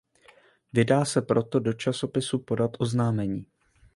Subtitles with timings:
[0.73, 3.45] Vydá se proto do časopisu podat oznámení.